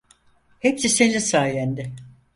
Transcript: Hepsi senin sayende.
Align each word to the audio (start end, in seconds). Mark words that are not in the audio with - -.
Hepsi 0.59 0.89
senin 0.89 1.19
sayende. 1.19 1.91